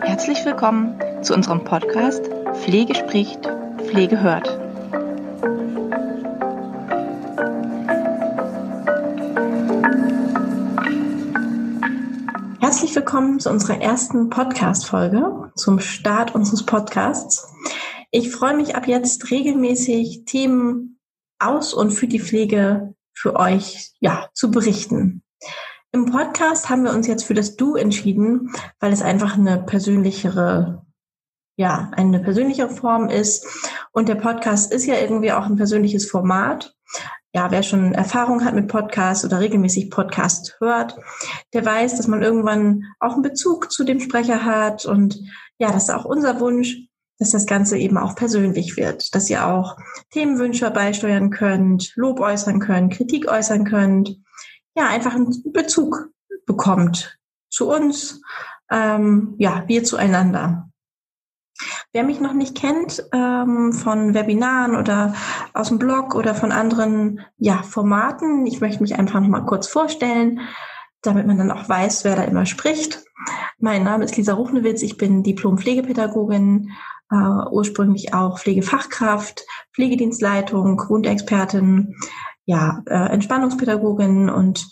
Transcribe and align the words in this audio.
Herzlich 0.00 0.44
willkommen 0.44 0.98
zu 1.22 1.34
unserem 1.34 1.64
Podcast 1.64 2.28
Pflege 2.54 2.94
spricht, 2.94 3.48
Pflege 3.78 4.20
hört. 4.20 4.48
Herzlich 12.60 12.94
willkommen 12.94 13.40
zu 13.40 13.50
unserer 13.50 13.80
ersten 13.80 14.30
Podcast-Folge, 14.30 15.52
zum 15.56 15.80
Start 15.80 16.34
unseres 16.34 16.64
Podcasts. 16.66 17.52
Ich 18.10 18.30
freue 18.30 18.56
mich 18.56 18.76
ab 18.76 18.86
jetzt 18.86 19.30
regelmäßig 19.30 20.24
Themen 20.24 20.98
aus 21.38 21.74
und 21.74 21.90
für 21.92 22.06
die 22.06 22.20
Pflege 22.20 22.94
für 23.14 23.36
euch 23.36 23.92
ja, 24.00 24.28
zu 24.34 24.50
berichten. 24.50 25.22
Im 25.92 26.06
Podcast 26.06 26.70
haben 26.70 26.84
wir 26.84 26.92
uns 26.92 27.08
jetzt 27.08 27.24
für 27.24 27.34
das 27.34 27.56
Du 27.56 27.74
entschieden, 27.74 28.52
weil 28.78 28.92
es 28.92 29.02
einfach 29.02 29.36
eine 29.36 29.60
persönlichere, 29.60 30.86
ja, 31.56 31.90
eine 31.96 32.20
persönlichere 32.20 32.70
Form 32.70 33.08
ist. 33.08 33.44
Und 33.90 34.08
der 34.08 34.14
Podcast 34.14 34.72
ist 34.72 34.86
ja 34.86 34.94
irgendwie 34.94 35.32
auch 35.32 35.46
ein 35.46 35.56
persönliches 35.56 36.08
Format. 36.08 36.74
Ja, 37.34 37.50
wer 37.50 37.62
schon 37.62 37.92
Erfahrung 37.92 38.44
hat 38.44 38.54
mit 38.54 38.68
Podcasts 38.68 39.24
oder 39.24 39.40
regelmäßig 39.40 39.90
Podcasts 39.90 40.56
hört, 40.60 40.96
der 41.54 41.64
weiß, 41.64 41.96
dass 41.96 42.08
man 42.08 42.22
irgendwann 42.22 42.84
auch 42.98 43.14
einen 43.14 43.22
Bezug 43.22 43.72
zu 43.72 43.84
dem 43.84 44.00
Sprecher 44.00 44.44
hat. 44.44 44.84
Und 44.84 45.20
ja, 45.58 45.72
das 45.72 45.84
ist 45.84 45.90
auch 45.90 46.04
unser 46.04 46.38
Wunsch, 46.40 46.76
dass 47.20 47.30
das 47.30 47.46
Ganze 47.46 47.78
eben 47.78 47.98
auch 47.98 48.16
persönlich 48.16 48.76
wird, 48.76 49.14
dass 49.14 49.30
ihr 49.30 49.46
auch 49.46 49.76
Themenwünsche 50.10 50.70
beisteuern 50.70 51.30
könnt, 51.30 51.92
Lob 51.94 52.18
äußern 52.18 52.58
könnt, 52.58 52.94
Kritik 52.94 53.30
äußern 53.30 53.64
könnt, 53.64 54.16
ja, 54.74 54.88
einfach 54.88 55.14
einen 55.14 55.42
Bezug 55.52 56.08
bekommt 56.46 57.18
zu 57.50 57.68
uns, 57.68 58.22
ähm, 58.70 59.34
ja, 59.38 59.64
wir 59.66 59.84
zueinander. 59.84 60.70
Wer 61.92 62.04
mich 62.04 62.20
noch 62.20 62.32
nicht 62.32 62.56
kennt 62.56 63.04
ähm, 63.12 63.74
von 63.74 64.14
Webinaren 64.14 64.74
oder 64.74 65.14
aus 65.52 65.68
dem 65.68 65.78
Blog 65.78 66.14
oder 66.14 66.34
von 66.34 66.52
anderen 66.52 67.20
ja, 67.36 67.62
Formaten, 67.62 68.46
ich 68.46 68.62
möchte 68.62 68.82
mich 68.82 68.98
einfach 68.98 69.20
noch 69.20 69.28
mal 69.28 69.44
kurz 69.44 69.66
vorstellen, 69.66 70.40
damit 71.02 71.26
man 71.26 71.36
dann 71.36 71.50
auch 71.50 71.68
weiß, 71.68 72.04
wer 72.04 72.16
da 72.16 72.22
immer 72.22 72.46
spricht. 72.46 73.02
Mein 73.58 73.84
Name 73.84 74.04
ist 74.04 74.16
Lisa 74.16 74.32
Ruchnewitz, 74.32 74.80
ich 74.80 74.96
bin 74.96 75.22
Diplom-Pflegepädagogin, 75.22 76.70
äh, 77.10 77.48
ursprünglich 77.50 78.14
auch 78.14 78.38
Pflegefachkraft, 78.38 79.44
Pflegedienstleitung, 79.74 80.80
Wundexpertin, 80.88 81.94
ja, 82.44 82.82
äh, 82.86 83.12
Entspannungspädagogin 83.12 84.28
und 84.28 84.66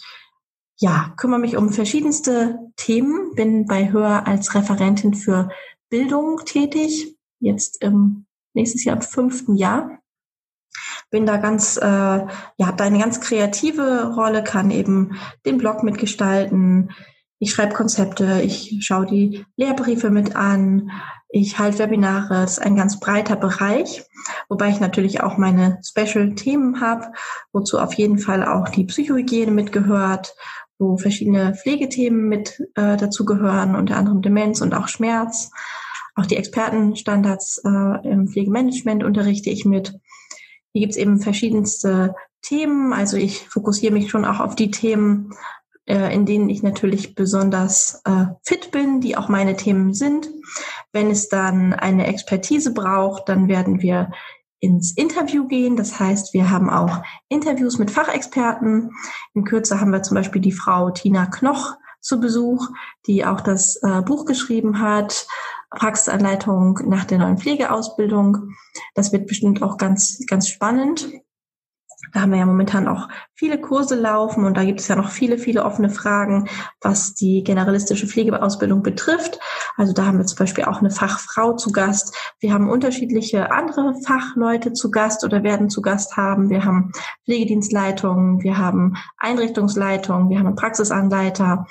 ja, 0.81 1.13
kümmere 1.17 1.41
mich 1.41 1.57
um 1.57 1.71
verschiedenste 1.73 2.59
Themen, 2.77 3.35
bin 3.35 3.67
bei 3.67 3.91
Hör 3.91 4.27
als 4.27 4.55
Referentin 4.55 5.15
für 5.15 5.51
Bildung 5.91 6.41
tätig, 6.45 7.17
jetzt 7.41 7.83
im 7.83 8.27
nächstes 8.55 8.85
Jahr 8.85 8.97
im 8.97 9.03
fünften 9.03 9.57
Jahr. 9.57 9.99
Bin 11.11 11.27
da 11.27 11.39
ganz, 11.39 11.77
äh, 11.77 11.85
ja, 11.87 12.29
habe 12.61 12.77
da 12.77 12.85
eine 12.85 12.99
ganz 12.99 13.21
kreative 13.21 14.15
Rolle, 14.15 14.45
kann 14.45 14.71
eben 14.71 15.19
den 15.47 15.59
Blog 15.59 15.83
mitgestalten, 15.83 16.91
ich 17.39 17.53
schreibe 17.53 17.75
Konzepte, 17.75 18.41
ich 18.43 18.79
schaue 18.81 19.07
die 19.07 19.45
Lehrbriefe 19.57 20.11
mit 20.11 20.35
an, 20.35 20.91
ich 21.31 21.59
halte 21.59 21.79
Webinare, 21.79 22.41
das 22.41 22.53
ist 22.53 22.59
ein 22.59 22.75
ganz 22.75 23.01
breiter 23.01 23.37
Bereich, 23.37 24.03
wobei 24.49 24.71
ich 24.71 24.81
natürlich 24.81 25.23
auch 25.23 25.37
meine 25.37 25.79
Special-Themen 25.85 26.81
habe, 26.81 27.13
wozu 27.53 27.79
auf 27.79 27.93
jeden 27.95 28.19
Fall 28.19 28.45
auch 28.45 28.69
die 28.71 28.85
Psychohygiene 28.85 29.53
mitgehört, 29.53 30.35
wo 30.79 30.97
verschiedene 30.97 31.55
Pflegethemen 31.55 32.29
mit 32.29 32.61
äh, 32.75 32.97
dazu 32.97 33.25
gehören, 33.25 33.77
unter 33.77 33.97
anderem 33.97 34.23
Demenz 34.23 34.61
und 34.61 34.75
auch 34.75 34.89
Schmerz. 34.89 35.51
Auch 36.15 36.27
die 36.27 36.37
Expertenstandards 36.37 37.63
äh, 37.65 38.09
im 38.09 38.29
Pflegemanagement 38.29 39.05
unterrichte 39.05 39.51
ich 39.51 39.65
mit. 39.65 39.95
Hier 40.73 40.81
gibt's 40.81 40.97
eben 40.97 41.21
verschiedenste 41.21 42.15
Themen. 42.43 42.93
Also 42.93 43.17
ich 43.17 43.49
fokussiere 43.49 43.93
mich 43.93 44.11
schon 44.11 44.25
auch 44.25 44.41
auf 44.41 44.55
die 44.55 44.71
Themen, 44.71 45.35
äh, 45.89 46.15
in 46.15 46.27
denen 46.27 46.51
ich 46.51 46.63
natürlich 46.63 47.15
besonders 47.15 48.03
äh, 48.05 48.27
fit 48.45 48.71
bin, 48.71 49.01
die 49.01 49.17
auch 49.17 49.29
meine 49.29 49.57
Themen 49.57 49.95
sind. 49.95 50.29
Wenn 50.93 51.11
es 51.11 51.29
dann 51.29 51.73
eine 51.73 52.07
Expertise 52.07 52.75
braucht, 52.75 53.29
dann 53.29 53.49
werden 53.49 53.81
wir 53.81 54.11
ins 54.61 54.93
Interview 54.97 55.47
gehen. 55.47 55.77
Das 55.77 55.99
heißt, 55.99 56.35
wir 56.35 56.51
haben 56.51 56.69
auch 56.69 57.03
Interviews 57.29 57.79
mit 57.79 57.91
Fachexperten. 57.91 58.91
In 59.35 59.45
Kürze 59.45 59.81
haben 59.81 59.93
wir 59.93 60.03
zum 60.03 60.17
Beispiel 60.17 60.43
die 60.43 60.53
Frau 60.53 60.91
Tina 60.91 61.27
Knoch 61.27 61.77
zu 62.01 62.21
Besuch, 62.21 62.69
die 63.07 63.25
auch 63.25 63.41
das 63.41 63.77
äh, 63.83 64.03
Buch 64.03 64.25
geschrieben 64.25 64.81
hat, 64.81 65.27
Praxisanleitung 65.71 66.81
nach 66.87 67.05
der 67.05 67.19
neuen 67.19 67.39
Pflegeausbildung. 67.39 68.55
Das 68.95 69.13
wird 69.13 69.27
bestimmt 69.27 69.63
auch 69.63 69.77
ganz, 69.77 70.25
ganz 70.27 70.49
spannend. 70.49 71.09
Da 72.13 72.21
haben 72.21 72.31
wir 72.31 72.39
ja 72.39 72.47
momentan 72.47 72.87
auch 72.87 73.09
viele 73.35 73.61
Kurse 73.61 73.97
laufen 73.97 74.45
und 74.45 74.57
da 74.57 74.65
gibt 74.65 74.79
es 74.79 74.87
ja 74.87 74.95
noch 74.95 75.11
viele, 75.11 75.37
viele 75.37 75.65
offene 75.65 75.91
Fragen, 75.91 76.49
was 76.81 77.15
die 77.15 77.43
generalistische 77.43 78.07
Pflegeausbildung 78.07 78.83
betrifft. 78.83 79.41
Also 79.77 79.93
da 79.93 80.07
haben 80.07 80.19
wir 80.19 80.27
zum 80.27 80.39
Beispiel 80.39 80.65
auch 80.65 80.79
eine 80.79 80.93
Fachfrau 80.93 81.55
zu 81.55 81.73
Gast. 81.73 82.17
Wir 82.39 82.53
haben 82.53 82.71
unterschiedliche 82.71 83.51
andere 83.51 83.95
Fachleute 84.07 84.73
zu 84.73 84.93
Gast 84.93 85.25
oder 85.25 85.43
werden 85.43 85.71
zu 85.71 85.83
Gast 85.83 86.17
haben. 86.17 86.51
Wir 86.51 86.65
haben 86.65 86.93
Pflegedienstleitungen, 87.25 88.43
wir 88.43 88.59
haben 88.59 88.97
Einrichtungsleitungen, 89.19 90.31
wir 90.31 90.39
haben 90.39 90.47
einen 90.47 90.57
Praxisanleiter. 90.57 91.67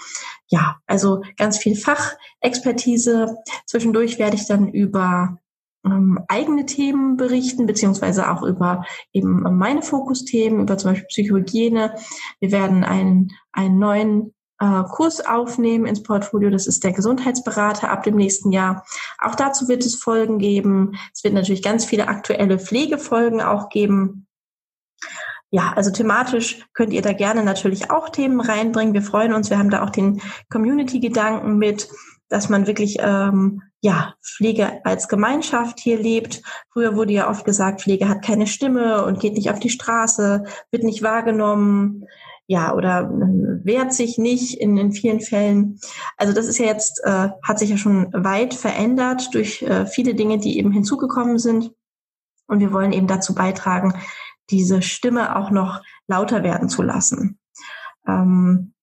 Ja, 0.47 0.77
also 0.87 1.21
ganz 1.37 1.57
viel 1.57 1.75
Fachexpertise. 1.75 3.37
Zwischendurch 3.65 4.19
werde 4.19 4.35
ich 4.35 4.45
dann 4.45 4.67
über 4.67 5.37
ähm, 5.85 6.19
eigene 6.27 6.65
Themen 6.65 7.17
berichten, 7.17 7.65
beziehungsweise 7.65 8.31
auch 8.31 8.43
über 8.43 8.85
eben 9.13 9.41
meine 9.57 9.81
Fokusthemen, 9.81 10.61
über 10.61 10.77
zum 10.77 10.91
Beispiel 10.91 11.07
Psychohygiene. 11.07 11.95
Wir 12.39 12.51
werden 12.51 12.83
einen, 12.83 13.31
einen 13.51 13.79
neuen 13.79 14.33
äh, 14.59 14.83
Kurs 14.83 15.25
aufnehmen 15.25 15.85
ins 15.85 16.03
Portfolio. 16.03 16.49
Das 16.49 16.67
ist 16.67 16.83
der 16.83 16.93
Gesundheitsberater 16.93 17.89
ab 17.89 18.03
dem 18.03 18.15
nächsten 18.15 18.51
Jahr. 18.51 18.85
Auch 19.19 19.35
dazu 19.35 19.67
wird 19.67 19.85
es 19.85 19.95
Folgen 19.95 20.39
geben. 20.39 20.93
Es 21.13 21.23
wird 21.23 21.33
natürlich 21.33 21.63
ganz 21.63 21.85
viele 21.85 22.07
aktuelle 22.07 22.59
Pflegefolgen 22.59 23.41
auch 23.41 23.69
geben. 23.69 24.27
Ja, 25.49 25.71
also 25.75 25.91
thematisch 25.91 26.65
könnt 26.73 26.91
ihr 26.91 27.01
da 27.01 27.13
gerne 27.13 27.43
natürlich 27.43 27.89
auch 27.89 28.09
Themen 28.09 28.41
reinbringen. 28.41 28.93
Wir 28.93 29.01
freuen 29.01 29.33
uns. 29.33 29.49
Wir 29.49 29.57
haben 29.57 29.69
da 29.69 29.83
auch 29.83 29.91
den 29.91 30.21
Community-Gedanken 30.49 31.57
mit 31.57 31.87
dass 32.29 32.49
man 32.49 32.67
wirklich 32.67 32.97
ähm, 32.99 33.61
ja 33.81 34.15
Pflege 34.23 34.85
als 34.85 35.07
Gemeinschaft 35.07 35.79
hier 35.79 35.99
lebt. 35.99 36.41
Früher 36.71 36.95
wurde 36.95 37.13
ja 37.13 37.29
oft 37.29 37.45
gesagt, 37.45 37.81
Pflege 37.81 38.09
hat 38.09 38.23
keine 38.23 38.47
Stimme 38.47 39.05
und 39.05 39.19
geht 39.19 39.33
nicht 39.33 39.51
auf 39.51 39.59
die 39.59 39.69
Straße, 39.69 40.43
wird 40.71 40.83
nicht 40.83 41.03
wahrgenommen, 41.03 42.05
ja 42.47 42.73
oder 42.73 43.01
äh, 43.01 43.65
wehrt 43.65 43.93
sich 43.93 44.17
nicht 44.17 44.59
in, 44.59 44.77
in 44.77 44.91
vielen 44.91 45.19
Fällen. 45.19 45.79
Also 46.15 46.33
das 46.33 46.47
ist 46.47 46.57
ja 46.57 46.65
jetzt 46.65 47.01
äh, 47.03 47.29
hat 47.43 47.59
sich 47.59 47.69
ja 47.69 47.77
schon 47.77 48.11
weit 48.13 48.53
verändert 48.53 49.33
durch 49.33 49.61
äh, 49.61 49.85
viele 49.85 50.15
Dinge, 50.15 50.39
die 50.39 50.57
eben 50.57 50.71
hinzugekommen 50.71 51.37
sind. 51.37 51.71
Und 52.47 52.61
wir 52.61 52.71
wollen 52.71 52.93
eben 52.93 53.07
dazu 53.07 53.35
beitragen, 53.35 53.93
diese 54.49 54.81
Stimme 54.81 55.35
auch 55.35 55.51
noch 55.51 55.81
lauter 56.07 56.43
werden 56.43 56.69
zu 56.69 56.81
lassen. 56.81 57.37
Ähm, 58.07 58.73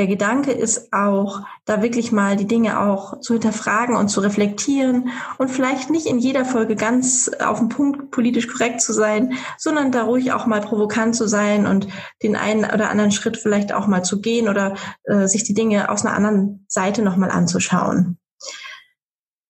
der 0.00 0.06
Gedanke 0.06 0.50
ist 0.50 0.94
auch, 0.94 1.42
da 1.66 1.82
wirklich 1.82 2.10
mal 2.10 2.34
die 2.34 2.46
Dinge 2.46 2.80
auch 2.80 3.20
zu 3.20 3.34
hinterfragen 3.34 3.96
und 3.96 4.08
zu 4.08 4.20
reflektieren 4.20 5.10
und 5.36 5.50
vielleicht 5.50 5.90
nicht 5.90 6.06
in 6.06 6.18
jeder 6.18 6.46
Folge 6.46 6.74
ganz 6.74 7.30
auf 7.38 7.58
den 7.58 7.68
Punkt 7.68 8.10
politisch 8.10 8.48
korrekt 8.48 8.80
zu 8.80 8.94
sein, 8.94 9.34
sondern 9.58 9.92
da 9.92 10.04
ruhig 10.04 10.32
auch 10.32 10.46
mal 10.46 10.62
provokant 10.62 11.14
zu 11.14 11.28
sein 11.28 11.66
und 11.66 11.86
den 12.22 12.34
einen 12.34 12.64
oder 12.64 12.88
anderen 12.88 13.12
Schritt 13.12 13.36
vielleicht 13.36 13.74
auch 13.74 13.88
mal 13.88 14.02
zu 14.02 14.22
gehen 14.22 14.48
oder 14.48 14.74
äh, 15.04 15.26
sich 15.26 15.44
die 15.44 15.52
Dinge 15.52 15.90
aus 15.90 16.06
einer 16.06 16.16
anderen 16.16 16.64
Seite 16.66 17.02
nochmal 17.02 17.30
anzuschauen. 17.30 18.18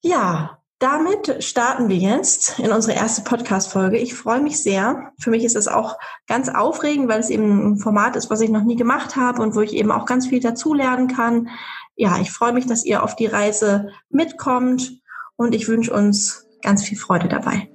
Ja, 0.03 0.60
damit 0.81 1.45
starten 1.45 1.91
wir 1.91 1.97
jetzt 1.97 2.59
in 2.59 2.73
unsere 2.73 2.97
erste 2.97 3.23
Podcast-Folge. 3.23 3.99
Ich 3.99 4.15
freue 4.15 4.41
mich 4.41 4.63
sehr. 4.63 5.13
Für 5.21 5.29
mich 5.29 5.45
ist 5.45 5.55
es 5.55 5.69
auch 5.69 5.99
ganz 6.27 6.49
aufregend, 6.49 7.07
weil 7.07 7.21
es 7.21 7.29
eben 7.29 7.73
ein 7.73 7.79
Format 7.79 8.17
ist, 8.17 8.31
was 8.31 8.41
ich 8.41 8.49
noch 8.49 8.65
nie 8.65 8.77
gemacht 8.77 9.15
habe 9.15 9.43
und 9.43 9.55
wo 9.55 9.61
ich 9.61 9.75
eben 9.75 9.93
auch 9.93 10.07
ganz 10.07 10.29
viel 10.29 10.41
dazulernen 10.41 11.07
kann. 11.07 11.51
Ja, 11.97 12.19
ich 12.19 12.31
freue 12.31 12.55
mich, 12.55 12.65
dass 12.65 12.87
ihr 12.87 13.03
auf 13.03 13.15
die 13.15 13.27
Reise 13.27 13.91
mitkommt 14.09 15.03
und 15.37 15.55
ich 15.55 15.69
wünsche 15.69 15.93
uns 15.93 16.47
ganz 16.63 16.83
viel 16.83 16.97
Freude 16.97 17.29
dabei. 17.29 17.69